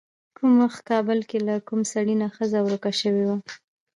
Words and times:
کوم 0.35 0.51
وخت 0.63 0.81
کابل 0.89 1.19
کې 1.29 1.37
له 1.47 1.55
کوم 1.67 1.81
سړي 1.93 2.15
نه 2.21 2.27
ښځه 2.35 2.59
ورکه 2.61 2.91
شوې 3.01 3.23
وه. 3.29 3.37